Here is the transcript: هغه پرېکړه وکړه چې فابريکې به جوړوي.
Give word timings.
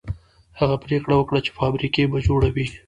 هغه 0.59 0.75
پرېکړه 0.83 1.13
وکړه 1.17 1.39
چې 1.45 1.51
فابريکې 1.57 2.03
به 2.11 2.17
جوړوي. 2.27 2.65